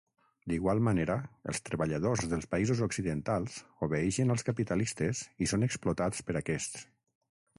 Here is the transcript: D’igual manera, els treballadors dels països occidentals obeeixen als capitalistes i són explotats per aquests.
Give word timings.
D’igual 0.51 0.79
manera, 0.85 1.17
els 1.51 1.59
treballadors 1.67 2.23
dels 2.31 2.47
països 2.53 2.81
occidentals 2.87 3.59
obeeixen 3.89 4.35
als 4.37 4.47
capitalistes 4.49 5.23
i 5.47 5.51
són 5.53 5.69
explotats 5.71 6.25
per 6.31 6.37
aquests. 6.41 6.83